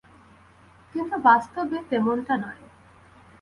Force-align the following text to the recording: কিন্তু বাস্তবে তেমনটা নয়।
কিন্তু 0.95 1.15
বাস্তবে 1.19 1.77
তেমনটা 1.89 2.33
নয়। 2.37 2.61